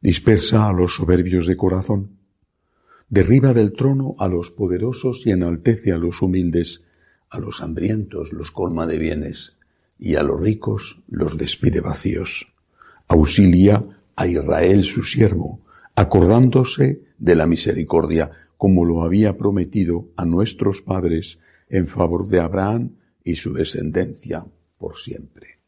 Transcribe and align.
dispersa 0.00 0.66
a 0.66 0.72
los 0.72 0.94
soberbios 0.94 1.46
de 1.46 1.56
corazón, 1.56 2.18
derriba 3.08 3.52
del 3.52 3.72
trono 3.72 4.14
a 4.18 4.28
los 4.28 4.50
poderosos 4.50 5.26
y 5.26 5.30
enaltece 5.30 5.92
a 5.92 5.98
los 5.98 6.22
humildes, 6.22 6.82
a 7.28 7.38
los 7.38 7.60
hambrientos 7.60 8.32
los 8.32 8.50
colma 8.50 8.86
de 8.86 8.98
bienes, 8.98 9.56
y 9.98 10.14
a 10.14 10.22
los 10.22 10.40
ricos 10.40 11.02
los 11.08 11.36
despide 11.36 11.80
vacíos. 11.80 12.52
Auxilia 13.08 13.84
a 14.16 14.26
Israel 14.26 14.84
su 14.84 15.02
siervo, 15.02 15.60
acordándose 15.94 17.02
de 17.18 17.34
la 17.36 17.46
misericordia, 17.46 18.30
como 18.56 18.84
lo 18.84 19.02
había 19.02 19.36
prometido 19.36 20.08
a 20.16 20.24
nuestros 20.24 20.80
padres 20.80 21.38
en 21.68 21.86
favor 21.86 22.28
de 22.28 22.40
Abraham 22.40 22.92
y 23.24 23.36
su 23.36 23.52
descendencia 23.52 24.44
por 24.78 24.96
siempre. 24.96 25.59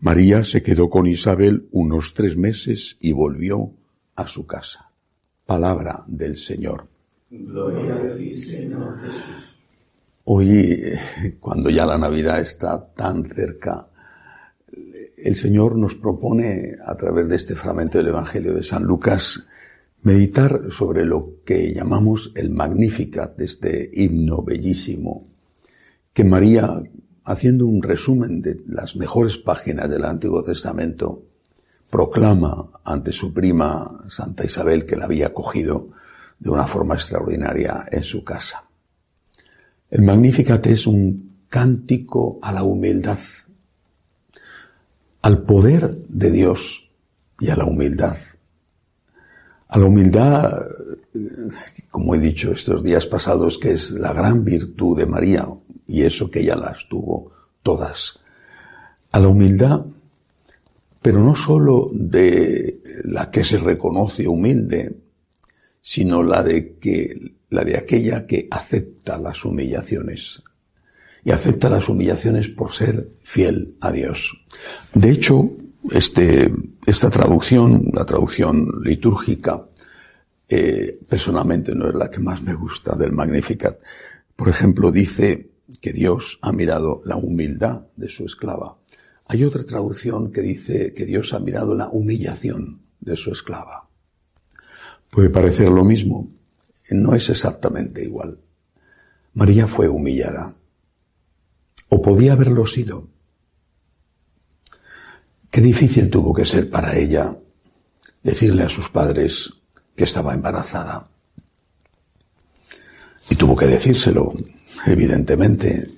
María 0.00 0.44
se 0.44 0.62
quedó 0.62 0.88
con 0.88 1.06
Isabel 1.06 1.68
unos 1.72 2.14
tres 2.14 2.36
meses 2.36 2.96
y 3.00 3.12
volvió 3.12 3.70
a 4.16 4.26
su 4.26 4.46
casa. 4.46 4.90
Palabra 5.44 6.04
del 6.06 6.36
Señor. 6.36 6.86
Gloria 7.30 7.96
a 7.96 8.16
ti, 8.16 8.34
Señor 8.34 8.98
Jesús. 9.02 9.50
Hoy, 10.24 10.92
cuando 11.38 11.70
ya 11.70 11.84
la 11.84 11.98
Navidad 11.98 12.40
está 12.40 12.92
tan 12.94 13.28
cerca, 13.34 13.88
el 15.16 15.34
Señor 15.34 15.76
nos 15.76 15.94
propone, 15.94 16.76
a 16.84 16.96
través 16.96 17.28
de 17.28 17.36
este 17.36 17.54
fragmento 17.54 17.98
del 17.98 18.08
Evangelio 18.08 18.54
de 18.54 18.62
San 18.62 18.84
Lucas, 18.84 19.42
meditar 20.02 20.70
sobre 20.70 21.04
lo 21.04 21.42
que 21.44 21.74
llamamos 21.74 22.32
el 22.34 22.50
Magnificat, 22.50 23.36
de 23.36 23.44
este 23.44 23.90
himno 23.92 24.42
bellísimo, 24.42 25.28
que 26.12 26.24
María, 26.24 26.82
haciendo 27.24 27.66
un 27.66 27.82
resumen 27.82 28.42
de 28.42 28.60
las 28.66 28.96
mejores 28.96 29.36
páginas 29.36 29.88
del 29.88 30.04
Antiguo 30.04 30.42
Testamento, 30.42 31.22
proclama 31.90 32.66
ante 32.84 33.12
su 33.12 33.32
prima 33.32 34.04
Santa 34.08 34.44
Isabel 34.44 34.86
que 34.86 34.96
la 34.96 35.04
había 35.04 35.28
acogido 35.28 35.90
de 36.38 36.50
una 36.50 36.66
forma 36.66 36.94
extraordinaria 36.94 37.86
en 37.90 38.04
su 38.04 38.24
casa. 38.24 38.64
El 39.90 40.02
Magnificat 40.02 40.66
es 40.66 40.86
un 40.86 41.44
cántico 41.48 42.38
a 42.42 42.52
la 42.52 42.62
humildad, 42.62 43.18
al 45.22 45.42
poder 45.42 45.98
de 46.08 46.30
Dios 46.30 46.90
y 47.40 47.50
a 47.50 47.56
la 47.56 47.64
humildad 47.64 48.16
a 49.70 49.78
la 49.78 49.86
humildad, 49.86 50.66
como 51.90 52.14
he 52.14 52.18
dicho 52.18 52.50
estos 52.50 52.82
días 52.82 53.06
pasados, 53.06 53.56
que 53.56 53.72
es 53.72 53.92
la 53.92 54.12
gran 54.12 54.44
virtud 54.44 54.98
de 54.98 55.06
María, 55.06 55.48
y 55.86 56.02
eso 56.02 56.28
que 56.28 56.40
ella 56.40 56.56
las 56.56 56.88
tuvo 56.88 57.30
todas. 57.62 58.18
A 59.12 59.20
la 59.20 59.28
humildad, 59.28 59.82
pero 61.00 61.22
no 61.22 61.36
sólo 61.36 61.88
de 61.92 62.80
la 63.04 63.30
que 63.30 63.44
se 63.44 63.58
reconoce 63.58 64.26
humilde, 64.26 64.96
sino 65.80 66.24
la 66.24 66.42
de 66.42 66.76
que, 66.78 67.34
la 67.48 67.62
de 67.62 67.76
aquella 67.76 68.26
que 68.26 68.48
acepta 68.50 69.18
las 69.18 69.44
humillaciones. 69.44 70.42
Y 71.24 71.30
acepta 71.30 71.68
las 71.68 71.88
humillaciones 71.88 72.48
por 72.48 72.74
ser 72.74 73.08
fiel 73.22 73.76
a 73.80 73.92
Dios. 73.92 74.36
De 74.94 75.10
hecho, 75.10 75.50
este, 75.90 76.52
esta 76.86 77.10
traducción, 77.10 77.90
la 77.92 78.04
traducción 78.04 78.66
litúrgica, 78.82 79.66
eh, 80.48 80.98
personalmente 81.08 81.74
no 81.74 81.88
es 81.88 81.94
la 81.94 82.10
que 82.10 82.18
más 82.18 82.42
me 82.42 82.54
gusta 82.54 82.96
del 82.96 83.12
Magnificat. 83.12 83.78
Por 84.34 84.48
ejemplo, 84.48 84.90
dice 84.90 85.50
que 85.80 85.92
Dios 85.92 86.38
ha 86.42 86.52
mirado 86.52 87.02
la 87.04 87.16
humildad 87.16 87.86
de 87.96 88.08
su 88.08 88.24
esclava. 88.24 88.76
Hay 89.26 89.44
otra 89.44 89.62
traducción 89.64 90.32
que 90.32 90.40
dice 90.40 90.92
que 90.92 91.04
Dios 91.04 91.32
ha 91.32 91.38
mirado 91.38 91.74
la 91.74 91.88
humillación 91.88 92.82
de 92.98 93.16
su 93.16 93.30
esclava. 93.30 93.88
Puede 95.08 95.30
parecer 95.30 95.68
lo 95.68 95.84
mismo, 95.84 96.32
no 96.90 97.14
es 97.14 97.28
exactamente 97.30 98.02
igual. 98.02 98.40
María 99.34 99.68
fue 99.68 99.88
humillada, 99.88 100.56
o 101.88 102.02
podía 102.02 102.32
haberlo 102.32 102.66
sido. 102.66 103.08
Qué 105.50 105.60
difícil 105.60 106.08
tuvo 106.10 106.32
que 106.32 106.44
ser 106.44 106.70
para 106.70 106.96
ella 106.96 107.36
decirle 108.22 108.62
a 108.62 108.68
sus 108.68 108.88
padres 108.88 109.52
que 109.96 110.04
estaba 110.04 110.32
embarazada. 110.32 111.08
Y 113.28 113.34
tuvo 113.34 113.56
que 113.56 113.66
decírselo, 113.66 114.32
evidentemente. 114.86 115.90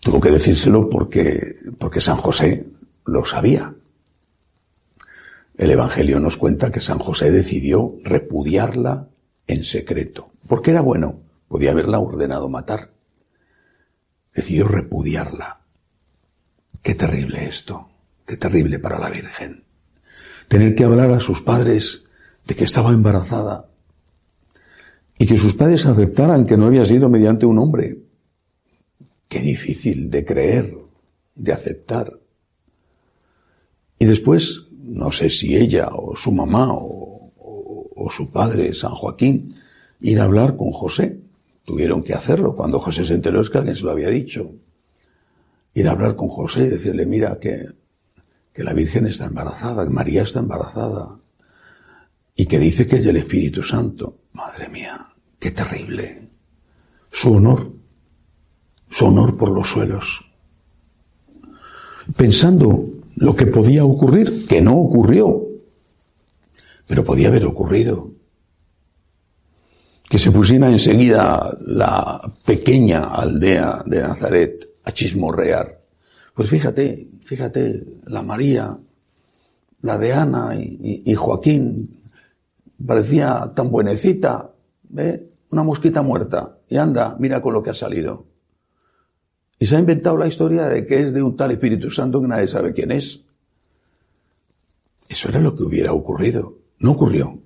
Tuvo 0.00 0.20
que 0.20 0.30
decírselo 0.30 0.90
porque, 0.90 1.56
porque 1.78 2.00
San 2.00 2.16
José 2.16 2.66
lo 3.04 3.24
sabía. 3.24 3.74
El 5.56 5.70
Evangelio 5.70 6.20
nos 6.20 6.36
cuenta 6.36 6.70
que 6.70 6.80
San 6.80 6.98
José 6.98 7.30
decidió 7.30 7.94
repudiarla 8.02 9.08
en 9.46 9.64
secreto. 9.64 10.30
Porque 10.46 10.72
era 10.72 10.80
bueno, 10.80 11.20
podía 11.48 11.70
haberla 11.70 11.98
ordenado 11.98 12.48
matar. 12.48 12.90
Decidió 14.34 14.68
repudiarla. 14.68 15.60
Qué 16.82 16.94
terrible 16.94 17.46
esto. 17.46 17.88
Qué 18.26 18.36
terrible 18.36 18.80
para 18.80 18.98
la 18.98 19.08
Virgen. 19.08 19.62
Tener 20.48 20.74
que 20.74 20.84
hablar 20.84 21.12
a 21.12 21.20
sus 21.20 21.40
padres 21.40 22.04
de 22.44 22.54
que 22.54 22.64
estaba 22.64 22.90
embarazada 22.90 23.70
y 25.18 25.26
que 25.26 25.36
sus 25.36 25.54
padres 25.54 25.86
aceptaran 25.86 26.44
que 26.44 26.56
no 26.56 26.66
había 26.66 26.84
sido 26.84 27.08
mediante 27.08 27.46
un 27.46 27.58
hombre. 27.58 27.98
Qué 29.28 29.40
difícil 29.40 30.10
de 30.10 30.24
creer, 30.24 30.76
de 31.34 31.52
aceptar. 31.52 32.12
Y 33.98 34.04
después, 34.04 34.66
no 34.72 35.10
sé 35.10 35.30
si 35.30 35.56
ella 35.56 35.88
o 35.92 36.14
su 36.16 36.32
mamá 36.32 36.68
o, 36.72 37.12
su 38.10 38.30
padre, 38.30 38.72
San 38.72 38.92
Joaquín, 38.92 39.56
ir 40.00 40.20
a 40.20 40.24
hablar 40.24 40.56
con 40.56 40.70
José. 40.70 41.18
Tuvieron 41.64 42.04
que 42.04 42.14
hacerlo 42.14 42.54
cuando 42.54 42.78
José 42.78 43.04
se 43.04 43.14
enteró 43.14 43.40
es 43.40 43.50
que 43.50 43.58
alguien 43.58 43.74
se 43.74 43.82
lo 43.82 43.90
había 43.90 44.08
dicho. 44.08 44.52
Ir 45.74 45.88
a 45.88 45.90
hablar 45.92 46.14
con 46.14 46.28
José 46.28 46.66
y 46.66 46.68
decirle, 46.68 47.04
mira, 47.04 47.38
que 47.40 47.66
que 48.56 48.64
la 48.64 48.72
Virgen 48.72 49.06
está 49.06 49.26
embarazada, 49.26 49.84
que 49.84 49.90
María 49.90 50.22
está 50.22 50.38
embarazada, 50.38 51.18
y 52.34 52.46
que 52.46 52.58
dice 52.58 52.86
que 52.86 52.96
es 52.96 53.04
del 53.04 53.18
Espíritu 53.18 53.62
Santo. 53.62 54.20
Madre 54.32 54.70
mía, 54.70 55.08
qué 55.38 55.50
terrible. 55.50 56.30
Su 57.12 57.34
honor, 57.34 57.70
su 58.90 59.04
honor 59.04 59.36
por 59.36 59.50
los 59.50 59.68
suelos. 59.68 60.24
Pensando 62.16 62.88
lo 63.16 63.36
que 63.36 63.44
podía 63.44 63.84
ocurrir, 63.84 64.46
que 64.46 64.62
no 64.62 64.78
ocurrió, 64.78 65.42
pero 66.86 67.04
podía 67.04 67.28
haber 67.28 67.44
ocurrido. 67.44 68.10
Que 70.08 70.18
se 70.18 70.30
pusiera 70.30 70.70
enseguida 70.70 71.58
la 71.60 72.32
pequeña 72.46 73.04
aldea 73.08 73.82
de 73.84 74.00
Nazaret 74.00 74.66
a 74.82 74.92
chismorrear 74.92 75.85
pues 76.36 76.50
fíjate, 76.50 77.08
fíjate, 77.24 77.82
la 78.04 78.20
María, 78.20 78.76
la 79.80 79.96
de 79.96 80.12
Ana 80.12 80.54
y, 80.54 81.14
Joaquín, 81.14 82.02
parecía 82.86 83.52
tan 83.56 83.70
buenecita, 83.70 84.50
¿ve? 84.90 85.30
Una 85.50 85.62
mosquita 85.62 86.02
muerta. 86.02 86.58
Y 86.68 86.76
anda, 86.76 87.16
mira 87.18 87.40
con 87.40 87.54
lo 87.54 87.62
que 87.62 87.70
ha 87.70 87.74
salido. 87.74 88.26
Y 89.58 89.64
se 89.64 89.76
ha 89.76 89.78
inventado 89.78 90.18
la 90.18 90.26
historia 90.26 90.66
de 90.66 90.86
que 90.86 91.06
es 91.06 91.14
de 91.14 91.22
un 91.22 91.38
tal 91.38 91.52
Espíritu 91.52 91.88
Santo 91.88 92.20
que 92.20 92.28
nadie 92.28 92.48
sabe 92.48 92.74
quién 92.74 92.90
es. 92.90 93.22
Eso 95.08 95.30
era 95.30 95.40
lo 95.40 95.56
que 95.56 95.62
hubiera 95.62 95.94
ocurrido. 95.94 96.58
No 96.80 96.92
ocurrió, 96.92 97.38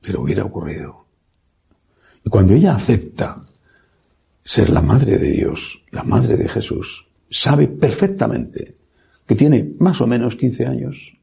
pero 0.00 0.22
hubiera 0.22 0.46
ocurrido. 0.46 1.04
Y 2.24 2.30
cuando 2.30 2.54
ella 2.54 2.74
acepta 2.74 3.44
ser 4.42 4.70
la 4.70 4.80
madre 4.80 5.18
de 5.18 5.30
Dios, 5.30 5.82
la 5.90 6.04
madre 6.04 6.38
de 6.38 6.48
Jesús, 6.48 7.07
sabe 7.30 7.68
perfectamente 7.68 8.76
que 9.26 9.34
tiene 9.34 9.74
más 9.78 10.00
o 10.00 10.06
menos 10.06 10.36
15 10.36 10.66
años 10.66 11.18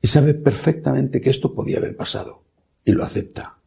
y 0.00 0.08
sabe 0.08 0.34
perfectamente 0.34 1.20
que 1.20 1.30
esto 1.30 1.54
podía 1.54 1.78
haber 1.78 1.96
pasado 1.96 2.42
y 2.84 2.92
lo 2.92 3.04
acepta. 3.04 3.58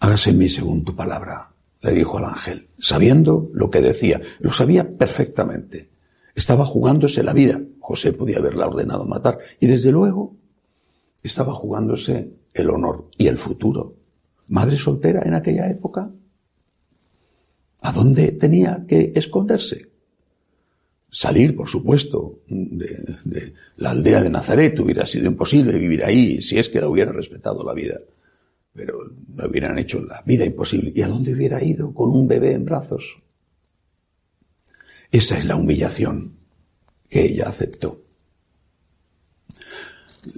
Hágase 0.00 0.30
en 0.30 0.38
mí 0.38 0.48
según 0.48 0.84
tu 0.84 0.94
palabra, 0.94 1.50
le 1.82 1.92
dijo 1.92 2.18
al 2.18 2.24
ángel, 2.24 2.68
sabiendo 2.78 3.48
lo 3.52 3.70
que 3.70 3.80
decía. 3.80 4.20
Lo 4.40 4.52
sabía 4.52 4.96
perfectamente. 4.96 5.90
Estaba 6.34 6.66
jugándose 6.66 7.22
la 7.22 7.32
vida. 7.32 7.60
José 7.80 8.12
podía 8.12 8.38
haberla 8.38 8.66
ordenado 8.66 9.04
matar. 9.06 9.38
Y 9.60 9.66
desde 9.66 9.92
luego, 9.92 10.36
estaba 11.22 11.54
jugándose 11.54 12.30
el 12.52 12.70
honor 12.70 13.08
y 13.16 13.28
el 13.28 13.38
futuro. 13.38 13.94
Madre 14.48 14.76
soltera 14.76 15.22
en 15.22 15.34
aquella 15.34 15.68
época. 15.70 16.10
¿A 17.86 17.92
dónde 17.92 18.32
tenía 18.32 18.84
que 18.88 19.12
esconderse? 19.14 19.88
Salir, 21.08 21.54
por 21.54 21.68
supuesto, 21.68 22.40
de, 22.48 23.54
la 23.76 23.90
aldea 23.90 24.24
de 24.24 24.28
Nazaret 24.28 24.76
hubiera 24.80 25.06
sido 25.06 25.28
imposible 25.28 25.78
vivir 25.78 26.02
ahí 26.02 26.42
si 26.42 26.58
es 26.58 26.68
que 26.68 26.80
la 26.80 26.88
hubiera 26.88 27.12
respetado 27.12 27.62
la 27.62 27.72
vida. 27.74 28.00
Pero 28.72 29.12
me 29.36 29.46
hubieran 29.46 29.78
hecho 29.78 30.00
la 30.00 30.20
vida 30.26 30.44
imposible. 30.44 30.90
¿Y 30.96 31.02
a 31.02 31.06
dónde 31.06 31.32
hubiera 31.32 31.62
ido 31.62 31.94
con 31.94 32.10
un 32.10 32.26
bebé 32.26 32.54
en 32.54 32.64
brazos? 32.64 33.04
Esa 35.12 35.38
es 35.38 35.44
la 35.44 35.54
humillación 35.54 36.32
que 37.08 37.22
ella 37.22 37.44
aceptó. 37.46 38.02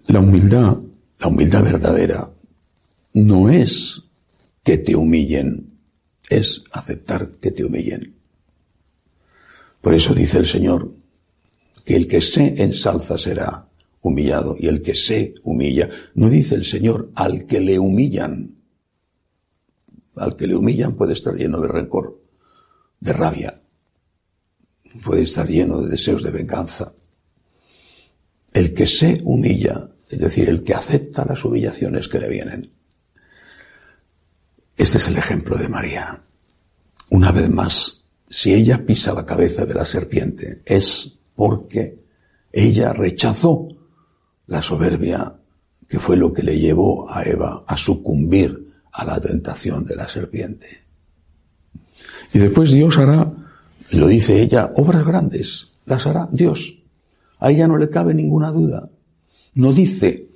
La 0.08 0.20
humildad, 0.20 0.76
la 1.18 1.26
humildad 1.28 1.64
verdadera, 1.64 2.30
no 3.14 3.48
es 3.48 4.02
que 4.62 4.76
te 4.76 4.94
humillen, 4.94 5.77
es 6.28 6.64
aceptar 6.70 7.32
que 7.40 7.50
te 7.50 7.64
humillen. 7.64 8.14
Por 9.80 9.94
eso 9.94 10.14
dice 10.14 10.38
el 10.38 10.46
Señor 10.46 10.92
que 11.84 11.96
el 11.96 12.06
que 12.06 12.20
se 12.20 12.62
ensalza 12.62 13.16
será 13.16 13.69
humillado 14.02 14.56
y 14.58 14.69
el 14.69 14.82
que 14.82 14.94
se 14.94 15.34
humilla. 15.42 15.88
No 16.14 16.28
dice 16.28 16.54
el 16.54 16.64
Señor 16.64 17.10
al 17.14 17.46
que 17.46 17.60
le 17.60 17.78
humillan. 17.78 18.56
Al 20.16 20.36
que 20.36 20.46
le 20.46 20.56
humillan 20.56 20.96
puede 20.96 21.12
estar 21.12 21.34
lleno 21.34 21.60
de 21.60 21.69
rencor, 21.69 22.20
de 23.00 23.12
rabia, 23.12 23.62
puede 25.04 25.22
estar 25.22 25.48
lleno 25.48 25.81
de 25.81 25.90
deseos 25.90 26.22
de 26.22 26.31
venganza. 26.31 26.92
El 28.52 28.74
que 28.74 28.86
se 28.86 29.20
humilla, 29.24 29.90
es 30.08 30.19
decir, 30.19 30.48
el 30.48 30.64
que 30.64 30.74
acepta 30.74 31.24
las 31.24 31.44
humillaciones 31.44 32.08
que 32.08 32.19
le 32.19 32.28
vienen. 32.28 32.70
Este 34.78 34.98
es 34.98 35.08
el 35.08 35.16
ejemplo 35.16 35.56
de 35.58 35.69
María. 35.69 36.22
Una 37.10 37.32
vez 37.32 37.50
más, 37.50 38.04
si 38.30 38.54
ella 38.54 38.86
pisa 38.86 39.12
la 39.12 39.26
cabeza 39.26 39.66
de 39.66 39.75
la 39.75 39.84
serpiente, 39.84 40.62
es 40.64 41.19
porque 41.34 41.98
ella 42.52 42.92
rechazó 42.92 43.66
la 44.46 44.62
soberbia 44.62 45.34
que 45.88 45.98
fue 45.98 46.16
lo 46.16 46.32
que 46.32 46.44
le 46.44 46.60
llevó 46.60 47.10
a 47.10 47.25
Eva 47.25 47.64
a 47.66 47.76
sucumbir 47.76 48.72
a 48.92 49.04
la 49.04 49.20
tentación 49.20 49.84
de 49.84 49.96
la 49.96 50.06
serpiente. 50.06 50.84
Y 52.32 52.38
después 52.38 52.70
Dios 52.70 52.96
hará 52.98 53.32
y 53.90 53.96
lo 53.96 54.06
dice 54.06 54.40
ella, 54.40 54.72
obras 54.76 55.04
grandes 55.04 55.72
las 55.86 56.06
hará 56.06 56.28
Dios. 56.31 56.78
A 57.40 57.50
ella 57.50 57.66
no 57.66 57.78
le 57.78 57.90
cabe 57.90 58.14
ninguna 58.14 58.52
duda. 58.52 58.88
No 59.54 59.72
dice, 59.72 60.28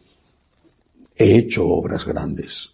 he 1.14 1.36
hecho 1.36 1.68
obras 1.68 2.04
grandes. 2.04 2.71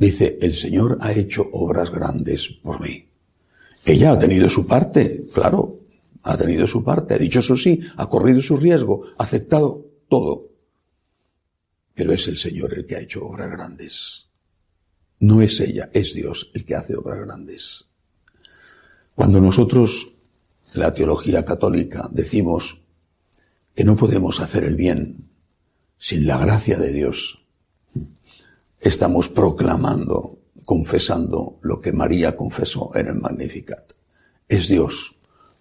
Dice, 0.00 0.38
el 0.40 0.56
Señor 0.56 0.96
ha 1.02 1.12
hecho 1.12 1.46
obras 1.52 1.90
grandes 1.90 2.48
por 2.62 2.80
mí. 2.80 3.06
Ella 3.84 4.12
ha 4.12 4.18
tenido 4.18 4.48
su 4.48 4.66
parte, 4.66 5.26
claro, 5.30 5.78
ha 6.22 6.38
tenido 6.38 6.66
su 6.66 6.82
parte, 6.82 7.12
ha 7.12 7.18
dicho 7.18 7.40
eso 7.40 7.54
sí, 7.54 7.78
ha 7.98 8.08
corrido 8.08 8.40
su 8.40 8.56
riesgo, 8.56 9.02
ha 9.18 9.24
aceptado 9.24 9.84
todo. 10.08 10.48
Pero 11.92 12.14
es 12.14 12.26
el 12.28 12.38
Señor 12.38 12.72
el 12.72 12.86
que 12.86 12.96
ha 12.96 13.00
hecho 13.00 13.26
obras 13.26 13.50
grandes. 13.50 14.26
No 15.18 15.42
es 15.42 15.60
ella, 15.60 15.90
es 15.92 16.14
Dios 16.14 16.50
el 16.54 16.64
que 16.64 16.76
hace 16.76 16.96
obras 16.96 17.20
grandes. 17.20 17.84
Cuando 19.14 19.38
nosotros, 19.38 20.14
la 20.72 20.94
teología 20.94 21.44
católica, 21.44 22.08
decimos 22.10 22.80
que 23.74 23.84
no 23.84 23.96
podemos 23.96 24.40
hacer 24.40 24.64
el 24.64 24.76
bien 24.76 25.28
sin 25.98 26.26
la 26.26 26.38
gracia 26.38 26.78
de 26.78 26.90
Dios, 26.90 27.39
estamos 28.80 29.28
proclamando, 29.28 30.38
confesando 30.64 31.58
lo 31.62 31.80
que 31.80 31.92
María 31.92 32.36
confesó 32.36 32.90
en 32.94 33.08
el 33.08 33.14
Magnificat. 33.14 33.92
Es 34.48 34.68
Dios, 34.68 35.14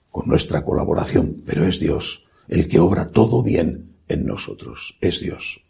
con 0.09 0.27
nuestra 0.27 0.63
colaboración, 0.63 1.43
pero 1.45 1.65
es 1.65 1.79
Dios 1.79 2.23
el 2.47 2.67
que 2.67 2.79
obra 2.79 3.07
todo 3.07 3.43
bien 3.43 3.97
en 4.07 4.25
nosotros. 4.25 4.97
Es 5.01 5.19
Dios. 5.19 5.61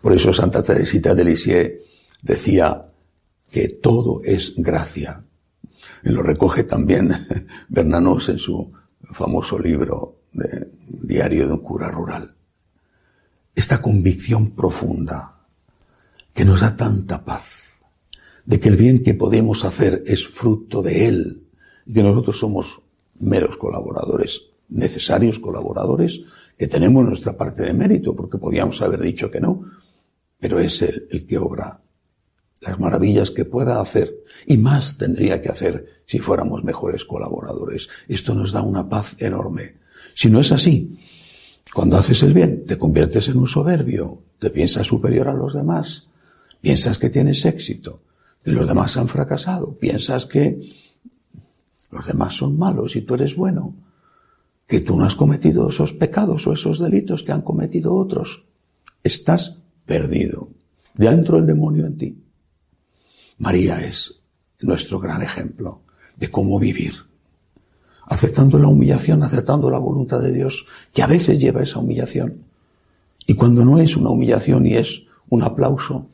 Por 0.00 0.14
eso 0.14 0.32
Santa 0.32 0.62
Teresita 0.62 1.14
de 1.14 1.24
Lisieux 1.24 1.82
decía 2.22 2.86
que 3.50 3.68
todo 3.68 4.22
es 4.24 4.54
gracia, 4.56 5.24
lo 6.02 6.22
recoge 6.22 6.64
también 6.64 7.10
Bernanos 7.68 8.28
en 8.28 8.38
su 8.38 8.72
famoso 9.12 9.58
libro 9.58 10.20
de 10.32 10.70
Diario 10.86 11.46
de 11.46 11.52
un 11.54 11.60
cura 11.60 11.90
rural. 11.90 12.34
Esta 13.54 13.82
convicción 13.82 14.52
profunda 14.52 15.37
que 16.38 16.44
nos 16.44 16.60
da 16.60 16.76
tanta 16.76 17.24
paz 17.24 17.82
de 18.46 18.60
que 18.60 18.68
el 18.68 18.76
bien 18.76 19.02
que 19.02 19.12
podemos 19.12 19.64
hacer 19.64 20.04
es 20.06 20.28
fruto 20.28 20.82
de 20.82 21.08
Él 21.08 21.48
y 21.84 21.92
que 21.92 22.02
nosotros 22.04 22.38
somos 22.38 22.80
meros 23.18 23.56
colaboradores, 23.56 24.44
necesarios 24.68 25.40
colaboradores, 25.40 26.20
que 26.56 26.68
tenemos 26.68 27.04
nuestra 27.04 27.36
parte 27.36 27.64
de 27.64 27.72
mérito, 27.72 28.14
porque 28.14 28.38
podíamos 28.38 28.80
haber 28.82 29.00
dicho 29.00 29.32
que 29.32 29.40
no, 29.40 29.64
pero 30.38 30.60
es 30.60 30.80
Él 30.80 31.08
el 31.10 31.26
que 31.26 31.38
obra 31.38 31.80
las 32.60 32.78
maravillas 32.78 33.32
que 33.32 33.44
pueda 33.44 33.80
hacer 33.80 34.14
y 34.46 34.58
más 34.58 34.96
tendría 34.96 35.42
que 35.42 35.48
hacer 35.48 36.02
si 36.06 36.20
fuéramos 36.20 36.62
mejores 36.62 37.04
colaboradores. 37.04 37.88
Esto 38.06 38.36
nos 38.36 38.52
da 38.52 38.62
una 38.62 38.88
paz 38.88 39.16
enorme. 39.18 39.78
Si 40.14 40.30
no 40.30 40.38
es 40.38 40.52
así, 40.52 41.00
cuando 41.74 41.96
haces 41.96 42.22
el 42.22 42.32
bien, 42.32 42.64
te 42.64 42.78
conviertes 42.78 43.26
en 43.26 43.38
un 43.38 43.48
soberbio, 43.48 44.22
te 44.38 44.50
piensas 44.50 44.86
superior 44.86 45.26
a 45.26 45.34
los 45.34 45.52
demás, 45.54 46.04
piensas 46.60 46.98
que 46.98 47.10
tienes 47.10 47.44
éxito, 47.44 48.02
que 48.42 48.52
los 48.52 48.66
demás 48.66 48.96
han 48.96 49.08
fracasado, 49.08 49.74
piensas 49.74 50.26
que 50.26 50.60
los 51.90 52.06
demás 52.06 52.34
son 52.34 52.58
malos 52.58 52.96
y 52.96 53.02
tú 53.02 53.14
eres 53.14 53.34
bueno, 53.34 53.74
que 54.66 54.80
tú 54.80 54.96
no 54.96 55.04
has 55.04 55.14
cometido 55.14 55.68
esos 55.68 55.92
pecados 55.92 56.46
o 56.46 56.52
esos 56.52 56.78
delitos 56.78 57.22
que 57.22 57.32
han 57.32 57.42
cometido 57.42 57.94
otros. 57.94 58.44
Estás 59.02 59.58
perdido. 59.86 60.50
Ya 60.94 61.12
entró 61.12 61.38
el 61.38 61.46
demonio 61.46 61.86
en 61.86 61.96
ti. 61.96 62.22
María 63.38 63.80
es 63.80 64.20
nuestro 64.60 64.98
gran 64.98 65.22
ejemplo 65.22 65.80
de 66.16 66.30
cómo 66.30 66.58
vivir. 66.58 66.94
Aceptando 68.06 68.58
la 68.58 68.68
humillación, 68.68 69.22
aceptando 69.22 69.70
la 69.70 69.78
voluntad 69.78 70.20
de 70.20 70.32
Dios, 70.32 70.66
que 70.92 71.02
a 71.02 71.06
veces 71.06 71.38
lleva 71.38 71.62
esa 71.62 71.78
humillación. 71.78 72.42
Y 73.26 73.34
cuando 73.34 73.64
no 73.64 73.78
es 73.78 73.96
una 73.96 74.10
humillación 74.10 74.66
y 74.66 74.74
es 74.74 75.02
un 75.28 75.42
aplauso, 75.42 76.08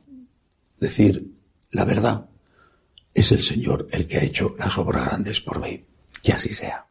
decir 0.84 1.26
la 1.70 1.84
verdad, 1.84 2.26
es 3.12 3.32
el 3.32 3.42
Señor 3.42 3.88
el 3.90 4.06
que 4.06 4.18
ha 4.18 4.22
hecho 4.22 4.54
las 4.58 4.76
obras 4.78 5.06
grandes 5.06 5.40
por 5.40 5.60
mí. 5.60 5.84
Que 6.22 6.32
así 6.32 6.52
sea. 6.52 6.86